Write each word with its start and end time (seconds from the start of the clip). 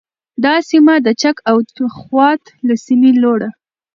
دا 0.43 0.55
سیمه 0.69 0.95
د 1.05 1.07
چک 1.21 1.37
او 1.49 1.57
خوات 1.97 2.41
له 2.67 2.75
سیمې 2.85 3.11
لوړه 3.21 3.49